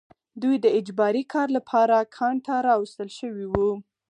دوی 0.41 0.55
د 0.61 0.65
اجباري 0.79 1.23
کار 1.33 1.47
لپاره 1.57 1.97
کان 2.17 2.35
ته 2.45 2.53
راوستل 2.67 3.09
شوي 3.19 3.45
وو 3.51 3.71